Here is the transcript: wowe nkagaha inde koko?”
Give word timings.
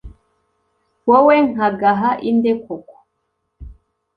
wowe 1.09 1.35
nkagaha 1.49 2.09
inde 2.29 2.51
koko?” 2.63 2.95